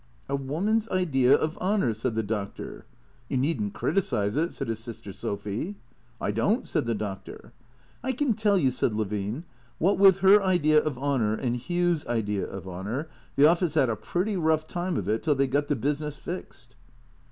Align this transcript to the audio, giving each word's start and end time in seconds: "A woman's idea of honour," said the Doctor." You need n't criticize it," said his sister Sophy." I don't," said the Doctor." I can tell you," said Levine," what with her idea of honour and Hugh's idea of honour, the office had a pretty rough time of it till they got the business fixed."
"A 0.29 0.35
woman's 0.35 0.89
idea 0.89 1.35
of 1.35 1.59
honour," 1.59 1.93
said 1.93 2.15
the 2.15 2.23
Doctor." 2.23 2.87
You 3.29 3.37
need 3.37 3.61
n't 3.61 3.75
criticize 3.75 4.35
it," 4.35 4.51
said 4.55 4.67
his 4.67 4.79
sister 4.79 5.13
Sophy." 5.13 5.75
I 6.19 6.31
don't," 6.31 6.67
said 6.67 6.87
the 6.87 6.95
Doctor." 6.95 7.53
I 8.03 8.11
can 8.13 8.33
tell 8.33 8.57
you," 8.57 8.71
said 8.71 8.95
Levine," 8.95 9.43
what 9.77 9.99
with 9.99 10.21
her 10.21 10.41
idea 10.41 10.81
of 10.81 10.97
honour 10.97 11.35
and 11.35 11.55
Hugh's 11.55 12.03
idea 12.07 12.47
of 12.47 12.67
honour, 12.67 13.09
the 13.35 13.45
office 13.45 13.75
had 13.75 13.89
a 13.91 13.95
pretty 13.95 14.35
rough 14.35 14.65
time 14.65 14.97
of 14.97 15.07
it 15.07 15.21
till 15.21 15.35
they 15.35 15.45
got 15.45 15.67
the 15.67 15.75
business 15.75 16.17
fixed." 16.17 16.75